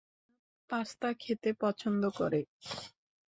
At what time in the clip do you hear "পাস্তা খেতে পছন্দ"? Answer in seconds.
0.69-2.03